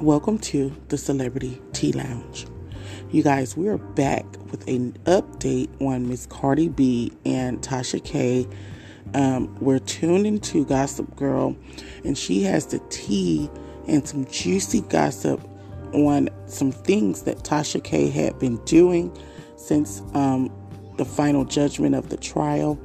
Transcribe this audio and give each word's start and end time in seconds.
Welcome 0.00 0.38
to 0.40 0.76
the 0.88 0.98
Celebrity 0.98 1.58
Tea 1.72 1.92
Lounge. 1.92 2.46
You 3.10 3.22
guys, 3.22 3.56
we 3.56 3.66
are 3.68 3.78
back 3.78 4.26
with 4.50 4.68
an 4.68 4.92
update 5.04 5.70
on 5.80 6.06
Miss 6.06 6.26
Cardi 6.26 6.68
B 6.68 7.14
and 7.24 7.62
Tasha 7.62 8.04
K. 8.04 8.46
Um, 9.14 9.56
we're 9.58 9.78
tuned 9.78 10.26
into 10.26 10.66
Gossip 10.66 11.16
Girl, 11.16 11.56
and 12.04 12.16
she 12.16 12.42
has 12.42 12.66
the 12.66 12.78
tea 12.90 13.48
and 13.88 14.06
some 14.06 14.26
juicy 14.26 14.82
gossip 14.82 15.40
on 15.94 16.28
some 16.44 16.72
things 16.72 17.22
that 17.22 17.38
Tasha 17.38 17.82
K 17.82 18.10
had 18.10 18.38
been 18.38 18.58
doing 18.66 19.16
since 19.56 20.02
um, 20.12 20.52
the 20.98 21.06
final 21.06 21.46
judgment 21.46 21.94
of 21.94 22.10
the 22.10 22.18
trial. 22.18 22.78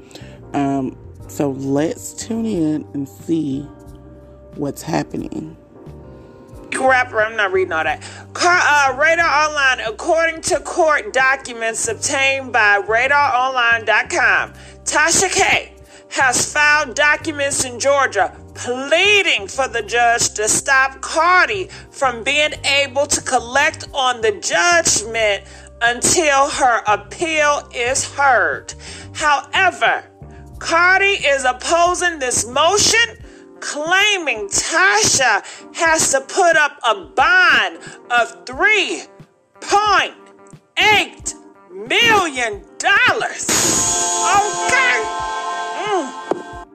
Um, 0.54 0.98
so 1.28 1.52
let's 1.52 2.14
tune 2.14 2.46
in 2.46 2.88
and 2.94 3.10
see 3.10 3.64
what's 4.56 4.82
happening 4.82 5.58
rapper. 6.88 7.22
I'm 7.22 7.36
not 7.36 7.52
reading 7.52 7.74
all 7.74 7.84
that. 7.84 8.02
Car, 8.34 8.60
uh, 8.62 8.98
Radar 8.98 9.50
Online, 9.50 9.88
according 9.88 10.42
to 10.42 10.60
court 10.62 11.14
documents 11.14 11.88
obtained 11.88 12.52
by 12.52 12.82
RadarOnline.com, 12.82 14.54
Tasha 14.84 15.32
K 15.32 15.74
has 16.10 16.52
filed 16.52 16.96
documents 16.96 17.64
in 17.64 17.80
Georgia 17.80 18.36
pleading 18.54 19.48
for 19.48 19.68
the 19.68 19.82
judge 19.82 20.34
to 20.34 20.48
stop 20.48 21.02
Cardi 21.02 21.70
from 21.90 22.24
being 22.24 22.52
able 22.66 23.06
to 23.06 23.22
collect 23.22 23.88
on 23.94 24.22
the 24.22 24.32
judgment 24.34 25.44
until 25.82 26.50
her 26.50 26.84
appeal 26.88 27.68
is 27.74 28.06
heard. 28.14 28.74
However, 29.14 30.04
Cardi 30.60 31.06
is 31.06 31.44
opposing 31.44 32.20
this 32.20 32.46
motion 32.46 33.18
claiming 33.62 34.48
Tasha 34.48 35.42
has 35.76 36.12
to 36.12 36.22
put 36.22 36.58
up 36.58 36.80
a 36.84 36.96
bond 37.06 37.78
of 38.12 38.46
$3.8 38.46 41.36
million. 41.72 42.66
Okay. 42.82 44.98
Mm. 45.78 46.66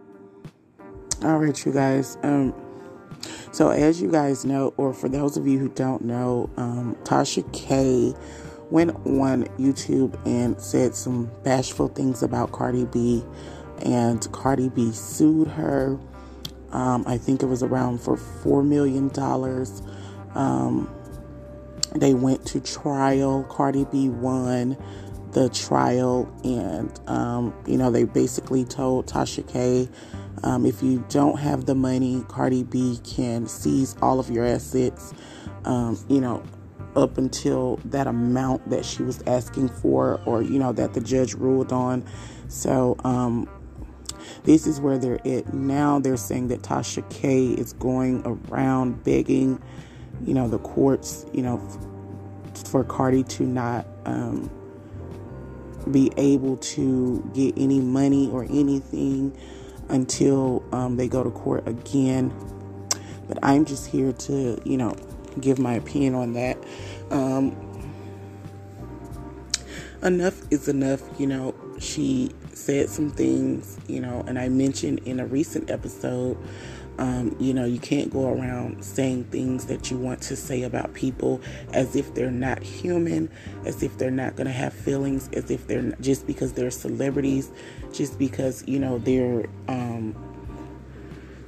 All 1.24 1.38
right, 1.38 1.66
you 1.66 1.72
guys. 1.72 2.18
Um, 2.22 2.54
so 3.52 3.70
as 3.70 4.02
you 4.02 4.10
guys 4.10 4.44
know, 4.44 4.74
or 4.76 4.92
for 4.92 5.08
those 5.08 5.36
of 5.36 5.46
you 5.46 5.58
who 5.58 5.68
don't 5.70 6.04
know, 6.04 6.50
um, 6.56 6.96
Tasha 7.04 7.50
K 7.52 8.12
went 8.70 8.90
on 9.06 9.44
YouTube 9.58 10.18
and 10.26 10.60
said 10.60 10.94
some 10.94 11.30
bashful 11.42 11.88
things 11.88 12.22
about 12.22 12.52
Cardi 12.52 12.84
B, 12.84 13.24
and 13.82 14.30
Cardi 14.32 14.68
B 14.68 14.92
sued 14.92 15.48
her 15.48 15.98
um, 16.76 17.04
I 17.06 17.16
think 17.16 17.42
it 17.42 17.46
was 17.46 17.62
around 17.62 18.02
for 18.02 18.16
$4 18.16 18.62
million. 18.62 19.10
Um, 20.34 20.94
they 21.94 22.12
went 22.12 22.44
to 22.48 22.60
trial. 22.60 23.44
Cardi 23.44 23.86
B 23.86 24.10
won 24.10 24.76
the 25.32 25.48
trial, 25.48 26.30
and 26.44 27.00
um, 27.08 27.54
you 27.66 27.78
know 27.78 27.90
they 27.90 28.04
basically 28.04 28.64
told 28.64 29.06
Tasha 29.06 29.50
K, 29.50 29.88
um, 30.42 30.66
if 30.66 30.82
you 30.82 31.02
don't 31.08 31.38
have 31.38 31.64
the 31.64 31.74
money, 31.74 32.22
Cardi 32.28 32.62
B 32.62 33.00
can 33.04 33.46
seize 33.46 33.96
all 34.02 34.20
of 34.20 34.30
your 34.30 34.44
assets. 34.44 35.14
Um, 35.64 35.98
you 36.08 36.20
know, 36.20 36.42
up 36.94 37.16
until 37.16 37.76
that 37.86 38.06
amount 38.06 38.68
that 38.68 38.84
she 38.84 39.02
was 39.02 39.22
asking 39.26 39.70
for, 39.70 40.20
or 40.26 40.42
you 40.42 40.58
know 40.58 40.72
that 40.74 40.92
the 40.92 41.00
judge 41.00 41.32
ruled 41.32 41.72
on. 41.72 42.04
So 42.48 42.96
um, 43.02 43.48
this 44.44 44.66
is 44.66 44.80
where 44.80 44.98
they're 44.98 45.26
at 45.26 45.52
now. 45.52 45.98
They're 45.98 46.16
saying 46.16 46.48
that 46.48 46.62
Tasha 46.62 47.08
K 47.10 47.48
is 47.48 47.72
going 47.74 48.22
around 48.24 49.04
begging, 49.04 49.62
you 50.24 50.34
know, 50.34 50.48
the 50.48 50.58
courts, 50.58 51.26
you 51.32 51.42
know, 51.42 51.58
for 52.66 52.84
Cardi 52.84 53.22
to 53.24 53.44
not 53.44 53.86
um, 54.04 54.50
be 55.90 56.12
able 56.16 56.56
to 56.58 57.30
get 57.34 57.54
any 57.56 57.80
money 57.80 58.28
or 58.30 58.44
anything 58.44 59.36
until 59.88 60.64
um, 60.72 60.96
they 60.96 61.08
go 61.08 61.22
to 61.22 61.30
court 61.30 61.66
again. 61.68 62.32
But 63.28 63.38
I'm 63.42 63.64
just 63.64 63.86
here 63.88 64.12
to, 64.12 64.60
you 64.64 64.76
know, 64.76 64.96
give 65.40 65.58
my 65.58 65.74
opinion 65.74 66.14
on 66.14 66.32
that. 66.34 66.58
Um, 67.10 67.56
enough 70.02 70.40
is 70.50 70.68
enough, 70.68 71.02
you 71.18 71.26
know. 71.26 71.54
She 71.78 72.30
said 72.56 72.88
some 72.88 73.10
things, 73.10 73.78
you 73.86 74.00
know, 74.00 74.24
and 74.26 74.38
I 74.38 74.48
mentioned 74.48 75.00
in 75.04 75.20
a 75.20 75.26
recent 75.26 75.70
episode, 75.70 76.36
um, 76.98 77.36
you 77.38 77.52
know, 77.52 77.66
you 77.66 77.78
can't 77.78 78.10
go 78.10 78.32
around 78.32 78.82
saying 78.82 79.24
things 79.24 79.66
that 79.66 79.90
you 79.90 79.98
want 79.98 80.22
to 80.22 80.36
say 80.36 80.62
about 80.62 80.94
people 80.94 81.42
as 81.74 81.94
if 81.94 82.14
they're 82.14 82.30
not 82.30 82.62
human, 82.62 83.28
as 83.66 83.82
if 83.82 83.98
they're 83.98 84.10
not 84.10 84.36
going 84.36 84.46
to 84.46 84.52
have 84.52 84.72
feelings, 84.72 85.28
as 85.34 85.50
if 85.50 85.66
they're 85.66 85.82
not, 85.82 86.00
just 86.00 86.26
because 86.26 86.54
they're 86.54 86.70
celebrities, 86.70 87.50
just 87.92 88.18
because, 88.18 88.66
you 88.66 88.78
know, 88.78 88.98
they're, 88.98 89.46
um, 89.68 90.16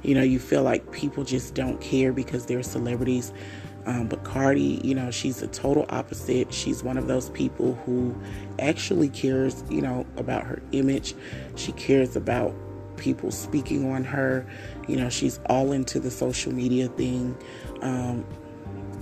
you 0.03 0.13
know, 0.13 0.23
you 0.23 0.39
feel 0.39 0.63
like 0.63 0.91
people 0.91 1.23
just 1.23 1.55
don't 1.55 1.81
care 1.81 2.13
because 2.13 2.45
they're 2.45 2.63
celebrities. 2.63 3.33
Um, 3.85 4.07
but 4.07 4.23
Cardi, 4.23 4.81
you 4.83 4.93
know, 4.93 5.09
she's 5.09 5.39
the 5.39 5.47
total 5.47 5.85
opposite. 5.89 6.53
She's 6.53 6.83
one 6.83 6.97
of 6.97 7.07
those 7.07 7.29
people 7.31 7.75
who 7.85 8.15
actually 8.59 9.09
cares, 9.09 9.63
you 9.69 9.81
know, 9.81 10.05
about 10.17 10.43
her 10.43 10.61
image. 10.71 11.15
She 11.55 11.71
cares 11.71 12.15
about 12.15 12.53
people 12.97 13.31
speaking 13.31 13.91
on 13.91 14.03
her. 14.03 14.45
You 14.87 14.97
know, 14.97 15.09
she's 15.09 15.39
all 15.47 15.71
into 15.71 15.99
the 15.99 16.11
social 16.11 16.53
media 16.53 16.87
thing. 16.89 17.37
Um, 17.81 18.25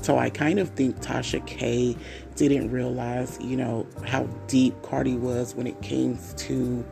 so 0.01 0.17
I 0.17 0.29
kind 0.29 0.59
of 0.59 0.69
think 0.69 0.99
Tasha 1.01 1.45
K 1.45 1.97
didn't 2.35 2.71
realize, 2.71 3.37
you 3.41 3.57
know, 3.57 3.87
how 4.05 4.23
deep 4.47 4.81
Cardi 4.83 5.15
was 5.15 5.55
when 5.55 5.67
it 5.67 5.81
came 5.81 6.17
to 6.37 6.85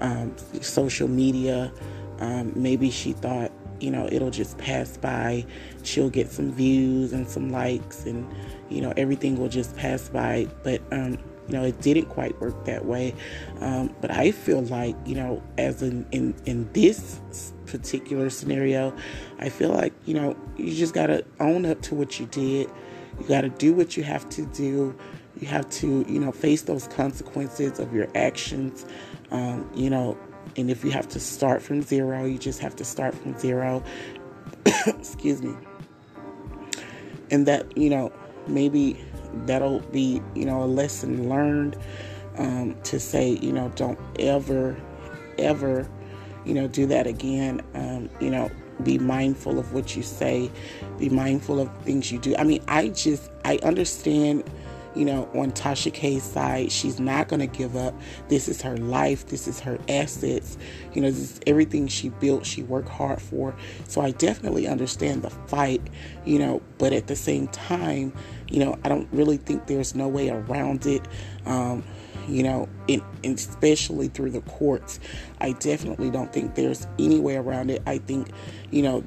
um, 0.00 0.34
social 0.60 1.08
media. 1.08 1.72
Um, 2.20 2.52
maybe 2.56 2.90
she 2.90 3.12
thought 3.12 3.52
you 3.80 3.90
know, 3.90 4.08
it'll 4.10 4.30
just 4.30 4.58
pass 4.58 4.96
by. 4.96 5.44
She'll 5.82 6.10
get 6.10 6.30
some 6.30 6.52
views 6.52 7.12
and 7.12 7.28
some 7.28 7.50
likes, 7.50 8.04
and 8.04 8.28
you 8.68 8.80
know, 8.80 8.92
everything 8.96 9.38
will 9.38 9.48
just 9.48 9.76
pass 9.76 10.08
by. 10.08 10.48
But 10.62 10.82
um, 10.92 11.18
you 11.48 11.54
know, 11.54 11.64
it 11.64 11.80
didn't 11.80 12.06
quite 12.06 12.38
work 12.40 12.64
that 12.66 12.84
way. 12.84 13.14
Um, 13.60 13.94
but 14.00 14.10
I 14.10 14.30
feel 14.30 14.62
like, 14.62 14.96
you 15.06 15.14
know, 15.14 15.42
as 15.56 15.82
in, 15.82 16.06
in 16.12 16.34
in 16.44 16.70
this 16.72 17.20
particular 17.66 18.30
scenario, 18.30 18.94
I 19.38 19.48
feel 19.48 19.70
like 19.70 19.92
you 20.04 20.14
know, 20.14 20.36
you 20.56 20.74
just 20.74 20.94
gotta 20.94 21.24
own 21.40 21.64
up 21.66 21.80
to 21.82 21.94
what 21.94 22.20
you 22.20 22.26
did. 22.26 22.70
You 23.18 23.26
gotta 23.26 23.48
do 23.48 23.72
what 23.72 23.96
you 23.96 24.02
have 24.04 24.28
to 24.30 24.46
do. 24.46 24.96
You 25.40 25.46
have 25.46 25.68
to, 25.70 26.04
you 26.08 26.18
know, 26.18 26.32
face 26.32 26.62
those 26.62 26.88
consequences 26.88 27.78
of 27.78 27.94
your 27.94 28.08
actions. 28.14 28.84
Um, 29.30 29.70
you 29.74 29.88
know, 29.88 30.18
and 30.58 30.70
if 30.70 30.84
you 30.84 30.90
have 30.90 31.08
to 31.08 31.20
start 31.20 31.62
from 31.62 31.82
zero, 31.82 32.24
you 32.24 32.36
just 32.36 32.58
have 32.60 32.74
to 32.76 32.84
start 32.84 33.14
from 33.14 33.38
zero. 33.38 33.82
Excuse 34.86 35.40
me. 35.40 35.54
And 37.30 37.46
that, 37.46 37.76
you 37.76 37.88
know, 37.88 38.12
maybe 38.48 38.98
that'll 39.46 39.80
be, 39.80 40.20
you 40.34 40.44
know, 40.44 40.62
a 40.62 40.66
lesson 40.66 41.28
learned 41.28 41.76
um, 42.38 42.76
to 42.82 42.98
say, 42.98 43.38
you 43.40 43.52
know, 43.52 43.70
don't 43.76 43.98
ever, 44.18 44.76
ever, 45.38 45.88
you 46.44 46.54
know, 46.54 46.66
do 46.66 46.86
that 46.86 47.06
again. 47.06 47.62
Um, 47.74 48.10
you 48.20 48.30
know, 48.30 48.50
be 48.82 48.98
mindful 48.98 49.58
of 49.58 49.72
what 49.72 49.96
you 49.96 50.02
say, 50.02 50.50
be 50.98 51.08
mindful 51.08 51.60
of 51.60 51.70
things 51.82 52.10
you 52.10 52.18
do. 52.18 52.34
I 52.36 52.44
mean, 52.44 52.64
I 52.66 52.88
just, 52.88 53.30
I 53.44 53.58
understand 53.62 54.44
you 54.94 55.04
know, 55.04 55.28
on 55.34 55.52
Tasha 55.52 55.92
K's 55.92 56.22
side, 56.22 56.72
she's 56.72 56.98
not 56.98 57.28
going 57.28 57.40
to 57.40 57.46
give 57.46 57.76
up. 57.76 57.94
This 58.28 58.48
is 58.48 58.62
her 58.62 58.76
life. 58.76 59.26
This 59.26 59.46
is 59.46 59.60
her 59.60 59.78
assets. 59.88 60.58
You 60.92 61.02
know, 61.02 61.10
this 61.10 61.32
is 61.32 61.40
everything 61.46 61.88
she 61.88 62.08
built, 62.08 62.46
she 62.46 62.62
worked 62.62 62.88
hard 62.88 63.20
for. 63.20 63.54
So 63.86 64.00
I 64.00 64.12
definitely 64.12 64.66
understand 64.66 65.22
the 65.22 65.30
fight, 65.30 65.82
you 66.24 66.38
know, 66.38 66.62
but 66.78 66.92
at 66.92 67.06
the 67.06 67.16
same 67.16 67.48
time, 67.48 68.12
you 68.48 68.60
know, 68.60 68.78
I 68.84 68.88
don't 68.88 69.08
really 69.12 69.36
think 69.36 69.66
there's 69.66 69.94
no 69.94 70.08
way 70.08 70.30
around 70.30 70.86
it. 70.86 71.06
Um, 71.46 71.84
you 72.26 72.42
know, 72.42 72.68
in, 72.88 73.02
especially 73.24 74.08
through 74.08 74.30
the 74.30 74.42
courts. 74.42 75.00
I 75.40 75.52
definitely 75.52 76.10
don't 76.10 76.32
think 76.32 76.54
there's 76.54 76.86
any 76.98 77.18
way 77.18 77.36
around 77.36 77.70
it. 77.70 77.82
I 77.86 77.98
think, 77.98 78.28
you 78.70 78.82
know, 78.82 79.02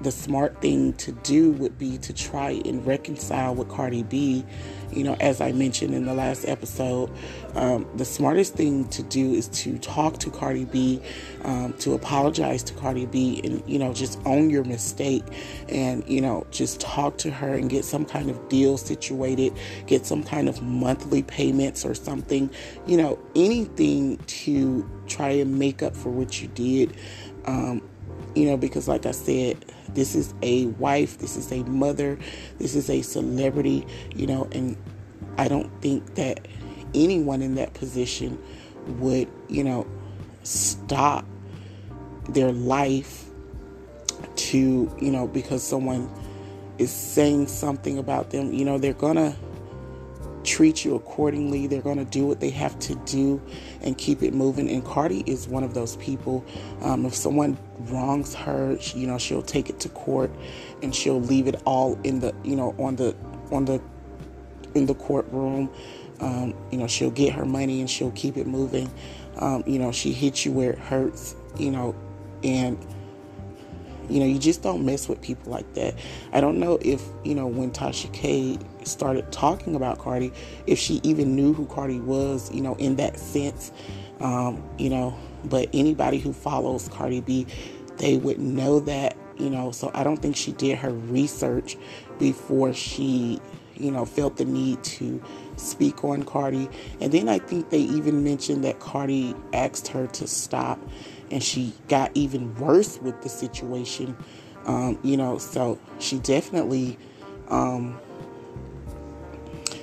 the 0.00 0.10
smart 0.10 0.60
thing 0.60 0.92
to 0.94 1.12
do 1.12 1.52
would 1.52 1.78
be 1.78 1.98
to 1.98 2.12
try 2.12 2.50
and 2.64 2.86
reconcile 2.86 3.54
with 3.54 3.68
Cardi 3.68 4.02
B. 4.04 4.44
You 4.92 5.04
know, 5.04 5.16
as 5.20 5.40
I 5.40 5.52
mentioned 5.52 5.94
in 5.94 6.06
the 6.06 6.14
last 6.14 6.48
episode, 6.48 7.10
um, 7.54 7.86
the 7.96 8.04
smartest 8.06 8.54
thing 8.54 8.88
to 8.88 9.02
do 9.02 9.34
is 9.34 9.48
to 9.48 9.76
talk 9.78 10.18
to 10.20 10.30
Cardi 10.30 10.64
B, 10.64 11.02
um, 11.44 11.74
to 11.80 11.92
apologize 11.92 12.62
to 12.64 12.74
Cardi 12.74 13.04
B, 13.04 13.40
and, 13.44 13.62
you 13.66 13.78
know, 13.78 13.92
just 13.92 14.18
own 14.24 14.48
your 14.48 14.64
mistake 14.64 15.24
and, 15.68 16.08
you 16.08 16.20
know, 16.20 16.46
just 16.50 16.80
talk 16.80 17.18
to 17.18 17.30
her 17.30 17.54
and 17.54 17.68
get 17.68 17.84
some 17.84 18.06
kind 18.06 18.30
of 18.30 18.48
deal 18.48 18.78
situated, 18.78 19.52
get 19.86 20.06
some 20.06 20.22
kind 20.22 20.48
of 20.48 20.62
monthly 20.62 21.22
payments 21.22 21.84
or 21.84 21.94
something, 21.94 22.48
you 22.86 22.96
know, 22.96 23.18
anything 23.36 24.16
to 24.26 24.88
try 25.06 25.28
and 25.28 25.58
make 25.58 25.82
up 25.82 25.94
for 25.94 26.08
what 26.08 26.40
you 26.40 26.48
did. 26.48 26.96
Um, 27.44 27.82
you 28.38 28.46
know, 28.46 28.56
because 28.56 28.86
like 28.86 29.04
I 29.04 29.10
said, 29.10 29.64
this 29.94 30.14
is 30.14 30.32
a 30.42 30.66
wife, 30.66 31.18
this 31.18 31.36
is 31.36 31.50
a 31.50 31.64
mother, 31.64 32.18
this 32.58 32.76
is 32.76 32.88
a 32.88 33.02
celebrity, 33.02 33.84
you 34.14 34.28
know, 34.28 34.48
and 34.52 34.76
I 35.36 35.48
don't 35.48 35.70
think 35.82 36.14
that 36.14 36.46
anyone 36.94 37.42
in 37.42 37.56
that 37.56 37.74
position 37.74 38.38
would, 39.00 39.28
you 39.48 39.64
know, 39.64 39.86
stop 40.44 41.26
their 42.28 42.52
life 42.52 43.24
to, 44.36 44.96
you 45.00 45.10
know, 45.10 45.26
because 45.26 45.64
someone 45.64 46.08
is 46.78 46.92
saying 46.92 47.48
something 47.48 47.98
about 47.98 48.30
them, 48.30 48.52
you 48.52 48.64
know, 48.64 48.78
they're 48.78 48.92
gonna 48.92 49.36
treat 50.48 50.84
you 50.84 50.94
accordingly. 50.94 51.66
They're 51.66 51.82
going 51.82 51.98
to 51.98 52.04
do 52.04 52.26
what 52.26 52.40
they 52.40 52.50
have 52.50 52.78
to 52.80 52.94
do 53.04 53.40
and 53.82 53.96
keep 53.96 54.22
it 54.22 54.32
moving. 54.32 54.70
And 54.70 54.84
Cardi 54.84 55.22
is 55.26 55.46
one 55.46 55.62
of 55.62 55.74
those 55.74 55.96
people. 55.96 56.44
Um, 56.80 57.04
if 57.04 57.14
someone 57.14 57.58
wrongs 57.80 58.34
her, 58.34 58.78
you 58.94 59.06
know, 59.06 59.18
she'll 59.18 59.42
take 59.42 59.68
it 59.68 59.78
to 59.80 59.88
court 59.90 60.30
and 60.82 60.94
she'll 60.94 61.20
leave 61.20 61.46
it 61.46 61.60
all 61.66 61.98
in 62.02 62.20
the, 62.20 62.34
you 62.42 62.56
know, 62.56 62.74
on 62.78 62.96
the, 62.96 63.14
on 63.52 63.66
the, 63.66 63.80
in 64.74 64.86
the 64.86 64.94
courtroom. 64.94 65.70
Um, 66.20 66.54
you 66.70 66.78
know, 66.78 66.86
she'll 66.86 67.10
get 67.10 67.32
her 67.34 67.44
money 67.44 67.80
and 67.80 67.88
she'll 67.88 68.10
keep 68.12 68.36
it 68.36 68.46
moving. 68.46 68.90
Um, 69.36 69.62
you 69.66 69.78
know, 69.78 69.92
she 69.92 70.12
hits 70.12 70.44
you 70.44 70.52
where 70.52 70.70
it 70.70 70.78
hurts, 70.78 71.36
you 71.58 71.70
know, 71.70 71.94
and 72.42 72.78
you 74.08 74.20
know, 74.20 74.26
you 74.26 74.38
just 74.38 74.62
don't 74.62 74.84
mess 74.84 75.08
with 75.08 75.20
people 75.20 75.52
like 75.52 75.72
that. 75.74 75.94
I 76.32 76.40
don't 76.40 76.58
know 76.58 76.78
if, 76.80 77.02
you 77.24 77.34
know, 77.34 77.46
when 77.46 77.70
Tasha 77.70 78.12
K 78.12 78.58
started 78.84 79.30
talking 79.32 79.74
about 79.74 79.98
Cardi, 79.98 80.32
if 80.66 80.78
she 80.78 81.00
even 81.02 81.36
knew 81.36 81.52
who 81.52 81.66
Cardi 81.66 82.00
was, 82.00 82.52
you 82.52 82.60
know, 82.60 82.74
in 82.76 82.96
that 82.96 83.18
sense. 83.18 83.72
Um, 84.20 84.62
you 84.78 84.90
know, 84.90 85.16
but 85.44 85.68
anybody 85.72 86.18
who 86.18 86.32
follows 86.32 86.88
Cardi 86.88 87.20
B, 87.20 87.46
they 87.98 88.16
would 88.16 88.38
know 88.38 88.80
that, 88.80 89.16
you 89.36 89.50
know, 89.50 89.70
so 89.70 89.90
I 89.94 90.02
don't 90.02 90.16
think 90.16 90.36
she 90.36 90.52
did 90.52 90.78
her 90.78 90.90
research 90.90 91.76
before 92.18 92.72
she, 92.72 93.40
you 93.76 93.90
know, 93.92 94.04
felt 94.04 94.36
the 94.36 94.44
need 94.44 94.82
to 94.82 95.22
speak 95.56 96.04
on 96.04 96.24
Cardi. 96.24 96.68
And 97.00 97.12
then 97.12 97.28
I 97.28 97.38
think 97.38 97.70
they 97.70 97.80
even 97.80 98.24
mentioned 98.24 98.64
that 98.64 98.80
Cardi 98.80 99.34
asked 99.52 99.88
her 99.88 100.06
to 100.08 100.26
stop 100.26 100.80
and 101.30 101.42
she 101.42 101.72
got 101.88 102.10
even 102.14 102.54
worse 102.56 102.98
with 103.00 103.20
the 103.22 103.28
situation. 103.28 104.16
Um, 104.66 104.98
you 105.02 105.16
know, 105.16 105.38
so 105.38 105.78
she 105.98 106.18
definitely, 106.18 106.98
um, 107.48 107.98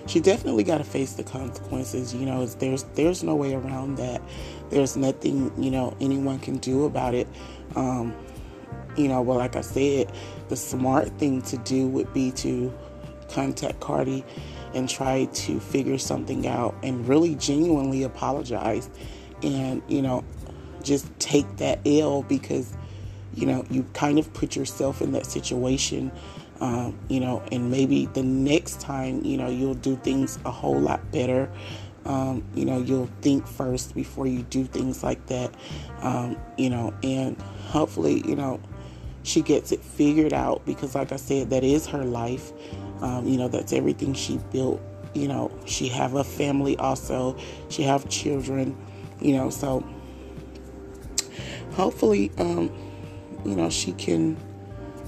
she 0.06 0.20
definitely 0.20 0.64
got 0.64 0.78
to 0.78 0.84
face 0.84 1.14
the 1.14 1.24
consequences. 1.24 2.14
You 2.14 2.26
know, 2.26 2.46
there's 2.46 2.84
there's 2.96 3.24
no 3.24 3.36
way 3.36 3.54
around 3.54 3.96
that. 3.98 4.22
There's 4.70 4.96
nothing 4.96 5.52
you 5.62 5.72
know 5.72 5.96
anyone 6.00 6.40
can 6.40 6.58
do 6.58 6.86
about 6.86 7.14
it. 7.14 7.28
Um, 7.76 8.16
you 8.96 9.08
know, 9.08 9.24
but 9.24 9.36
like 9.36 9.56
I 9.56 9.62
said, 9.62 10.12
the 10.50 10.56
smart 10.56 11.10
thing 11.18 11.42
to 11.44 11.58
do 11.58 11.88
would 11.88 12.14
be 12.14 12.32
to 12.34 12.74
contact 13.30 13.80
Cardi 13.80 14.24
and 14.74 14.88
try 14.90 15.26
to 15.26 15.60
figure 15.60 15.98
something 15.98 16.48
out 16.48 16.76
and 16.84 17.08
really 17.08 17.36
genuinely 17.36 18.04
apologize 18.04 18.90
and 19.42 19.82
you 19.88 20.02
know 20.02 20.24
just 20.86 21.08
take 21.20 21.58
that 21.58 21.80
ill 21.84 22.24
because, 22.24 22.76
you 23.34 23.46
know, 23.46 23.66
you 23.70 23.84
kind 23.94 24.20
of 24.20 24.34
put 24.34 24.56
yourself 24.56 25.02
in 25.02 25.12
that 25.14 25.26
situation, 25.26 26.12
um, 26.62 26.98
you 27.10 27.20
know, 27.20 27.44
and 27.52 27.70
maybe 27.70 28.06
the 28.08 28.24
next 28.24 28.80
time, 28.80 29.24
you 29.26 29.38
know, 29.38 29.50
you'll 29.50 29.74
do 29.74 29.96
things 29.98 30.40
a 30.46 30.52
whole 30.52 30.80
lot 30.80 31.12
better. 31.12 31.52
Um, 32.06 32.44
you 32.54 32.66
know, 32.66 32.80
you'll 32.80 33.10
think 33.22 33.48
first 33.48 33.96
before 33.96 34.28
you 34.28 34.44
do 34.44 34.66
things 34.66 35.04
like 35.04 35.26
that, 35.26 35.54
um, 36.02 36.38
you 36.56 36.70
know, 36.70 36.94
and 37.02 37.36
hopefully, 37.42 38.22
you 38.28 38.36
know, 38.36 38.60
she 39.24 39.42
gets 39.42 39.72
it 39.72 39.84
figured 39.84 40.32
out 40.32 40.64
because, 40.66 40.94
like 40.94 41.12
I 41.12 41.16
said, 41.16 41.50
that 41.50 41.64
is 41.64 41.88
her 41.88 42.06
life. 42.06 42.52
Um, 43.02 43.28
you 43.28 43.38
know, 43.38 43.48
that's 43.48 43.74
everything 43.74 44.14
she 44.14 44.38
built. 44.52 44.82
You 45.16 45.28
know, 45.28 45.52
she 45.66 45.88
have 45.90 46.14
a 46.14 46.24
family 46.24 46.78
also. 46.78 47.36
She 47.70 47.82
have 47.84 48.08
children. 48.08 48.78
You 49.20 49.34
know, 49.34 49.50
so 49.50 49.84
hopefully, 51.76 52.32
um, 52.38 52.72
you 53.46 53.56
know, 53.56 53.70
she 53.70 53.92
can 53.94 54.38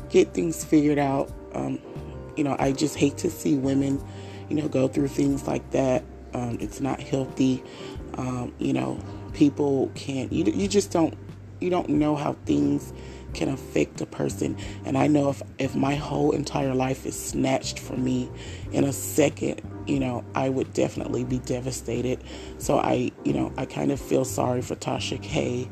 get 0.09 0.33
things 0.33 0.63
figured 0.63 0.99
out. 0.99 1.31
Um, 1.53 1.79
you 2.35 2.43
know, 2.43 2.55
I 2.59 2.71
just 2.71 2.95
hate 2.95 3.17
to 3.19 3.31
see 3.31 3.55
women, 3.55 4.03
you 4.49 4.55
know, 4.55 4.67
go 4.67 4.87
through 4.87 5.07
things 5.07 5.47
like 5.47 5.71
that. 5.71 6.03
Um, 6.33 6.57
it's 6.59 6.79
not 6.79 7.01
healthy. 7.01 7.63
Um, 8.15 8.53
you 8.59 8.73
know, 8.73 8.99
people 9.33 9.91
can't. 9.95 10.31
You 10.31 10.43
you 10.45 10.67
just 10.67 10.91
don't 10.91 11.17
you 11.59 11.69
don't 11.69 11.89
know 11.89 12.15
how 12.15 12.33
things 12.45 12.93
can 13.33 13.49
affect 13.49 14.01
a 14.01 14.05
person. 14.05 14.57
And 14.85 14.97
I 14.97 15.07
know 15.07 15.29
if 15.29 15.41
if 15.57 15.75
my 15.75 15.95
whole 15.95 16.31
entire 16.31 16.75
life 16.75 17.05
is 17.05 17.17
snatched 17.17 17.79
from 17.79 18.03
me 18.03 18.29
in 18.71 18.83
a 18.83 18.93
second, 18.93 19.61
you 19.87 19.99
know, 19.99 20.23
I 20.35 20.49
would 20.49 20.73
definitely 20.73 21.23
be 21.23 21.39
devastated. 21.39 22.23
So 22.57 22.79
I, 22.79 23.11
you 23.23 23.33
know, 23.33 23.53
I 23.57 23.65
kind 23.65 23.91
of 23.91 23.99
feel 23.99 24.25
sorry 24.25 24.61
for 24.61 24.75
Tasha 24.75 25.21
K. 25.21 25.69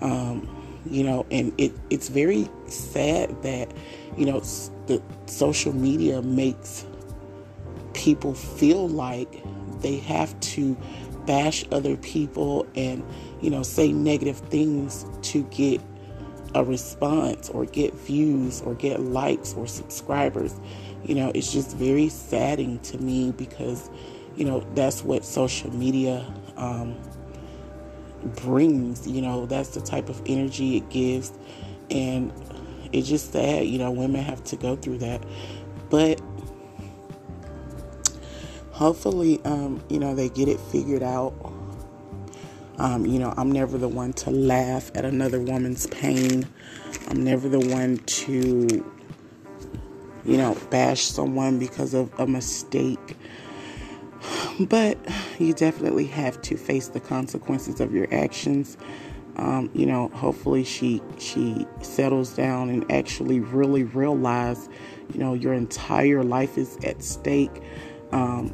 Um, 0.00 0.48
you 0.90 1.02
know, 1.02 1.26
and 1.30 1.52
it, 1.58 1.72
it's 1.90 2.08
very 2.08 2.48
sad 2.66 3.42
that, 3.42 3.70
you 4.16 4.26
know, 4.26 4.40
the 4.86 5.02
social 5.26 5.74
media 5.74 6.22
makes 6.22 6.86
people 7.94 8.34
feel 8.34 8.88
like 8.88 9.42
they 9.82 9.96
have 9.98 10.38
to 10.40 10.76
bash 11.26 11.64
other 11.72 11.96
people 11.96 12.66
and, 12.74 13.04
you 13.40 13.50
know, 13.50 13.62
say 13.62 13.92
negative 13.92 14.38
things 14.38 15.04
to 15.22 15.42
get 15.44 15.80
a 16.54 16.64
response 16.64 17.50
or 17.50 17.66
get 17.66 17.92
views 17.94 18.62
or 18.62 18.74
get 18.74 19.00
likes 19.00 19.52
or 19.54 19.66
subscribers. 19.66 20.58
You 21.04 21.14
know, 21.14 21.30
it's 21.34 21.52
just 21.52 21.76
very 21.76 22.08
saddening 22.08 22.78
to 22.80 22.98
me 22.98 23.32
because, 23.32 23.90
you 24.36 24.44
know, 24.44 24.66
that's 24.74 25.04
what 25.04 25.24
social 25.24 25.74
media 25.74 26.24
um, 26.56 26.96
brings. 28.36 29.06
You 29.06 29.22
know, 29.22 29.46
that's 29.46 29.70
the 29.70 29.80
type 29.80 30.08
of 30.08 30.20
energy 30.26 30.76
it 30.76 30.88
gives. 30.90 31.32
And 31.90 32.32
it's 32.92 33.08
just 33.08 33.32
sad, 33.32 33.66
you 33.66 33.78
know, 33.78 33.90
women 33.90 34.22
have 34.22 34.42
to 34.44 34.56
go 34.56 34.76
through 34.76 34.98
that. 34.98 35.24
But 35.90 36.20
hopefully, 38.72 39.40
um, 39.44 39.82
you 39.88 39.98
know, 39.98 40.14
they 40.14 40.28
get 40.28 40.48
it 40.48 40.60
figured 40.60 41.02
out. 41.02 41.34
Um, 42.78 43.06
you 43.06 43.18
know, 43.18 43.34
I'm 43.36 43.50
never 43.50 43.76
the 43.76 43.88
one 43.88 44.12
to 44.14 44.30
laugh 44.30 44.90
at 44.94 45.04
another 45.04 45.40
woman's 45.40 45.86
pain. 45.88 46.46
I'm 47.08 47.24
never 47.24 47.48
the 47.48 47.58
one 47.58 47.96
to, 47.98 48.86
you 50.24 50.36
know, 50.36 50.56
bash 50.70 51.02
someone 51.02 51.58
because 51.58 51.92
of 51.92 52.12
a 52.20 52.26
mistake. 52.26 53.16
But 54.60 54.98
you 55.38 55.52
definitely 55.52 56.06
have 56.06 56.40
to 56.42 56.56
face 56.56 56.88
the 56.88 57.00
consequences 57.00 57.80
of 57.80 57.94
your 57.94 58.12
actions. 58.12 58.76
Um, 59.36 59.70
you 59.72 59.86
know, 59.86 60.08
hopefully 60.08 60.64
she 60.64 61.00
she 61.18 61.64
settles 61.80 62.34
down 62.34 62.70
and 62.70 62.90
actually 62.90 63.38
really 63.38 63.84
realize, 63.84 64.68
you 65.12 65.20
know, 65.20 65.34
your 65.34 65.54
entire 65.54 66.24
life 66.24 66.58
is 66.58 66.76
at 66.84 67.04
stake, 67.04 67.62
um, 68.10 68.52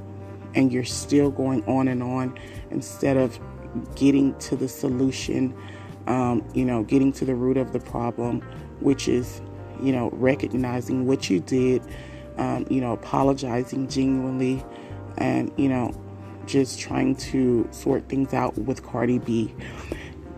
and 0.54 0.70
you're 0.70 0.84
still 0.84 1.30
going 1.30 1.64
on 1.64 1.88
and 1.88 2.02
on 2.02 2.38
instead 2.70 3.16
of 3.16 3.38
getting 3.94 4.36
to 4.40 4.56
the 4.56 4.68
solution. 4.68 5.56
Um, 6.06 6.46
you 6.52 6.66
know, 6.66 6.82
getting 6.82 7.12
to 7.12 7.24
the 7.24 7.34
root 7.34 7.56
of 7.56 7.72
the 7.72 7.80
problem, 7.80 8.42
which 8.80 9.08
is, 9.08 9.40
you 9.80 9.90
know, 9.90 10.10
recognizing 10.12 11.06
what 11.06 11.30
you 11.30 11.40
did, 11.40 11.80
um, 12.36 12.66
you 12.68 12.82
know, 12.82 12.92
apologizing 12.92 13.88
genuinely, 13.88 14.62
and 15.18 15.52
you 15.56 15.68
know 15.68 15.94
just 16.46 16.78
trying 16.78 17.16
to 17.16 17.66
sort 17.70 18.08
things 18.08 18.34
out 18.34 18.56
with 18.58 18.82
Cardi 18.84 19.18
B. 19.18 19.54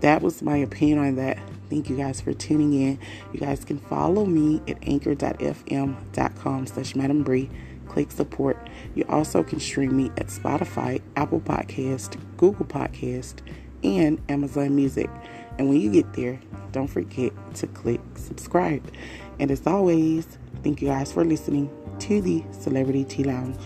That 0.00 0.23
was 0.23 0.42
my 0.42 0.56
opinion 0.56 0.99
on 0.99 1.16
that. 1.16 1.38
Thank 1.68 1.90
you 1.90 1.97
guys 1.97 2.21
for 2.21 2.33
tuning 2.33 2.75
in. 2.75 2.99
You 3.33 3.40
guys 3.40 3.64
can 3.64 3.78
follow 3.78 4.25
me 4.25 4.62
at 4.68 4.78
anchor.fm.com 4.83 6.66
slash 6.66 6.95
Madam 6.95 7.23
Bree. 7.25 7.50
click 7.88 8.11
support. 8.11 8.56
You 8.95 9.04
also 9.09 9.42
can 9.42 9.59
stream 9.59 9.97
me 9.97 10.06
at 10.16 10.26
Spotify, 10.26 11.00
Apple 11.16 11.40
Podcast, 11.40 12.21
Google 12.37 12.66
Podcast, 12.66 13.37
and 13.83 14.21
Amazon 14.28 14.76
Music. 14.76 15.11
And 15.59 15.68
when 15.68 15.80
you 15.80 15.90
get 15.90 16.12
there, 16.12 16.38
don't 16.73 16.88
forget 16.88 17.33
to 17.54 17.66
click 17.68 18.00
subscribe. 18.16 18.92
And 19.38 19.50
as 19.50 19.66
always, 19.66 20.26
thank 20.62 20.83
you 20.83 20.88
guys 20.88 21.11
for 21.12 21.25
listening 21.25 21.71
to 22.00 22.21
the 22.21 22.45
Celebrity 22.52 23.04
Tea 23.04 23.25
Lounge. 23.25 23.56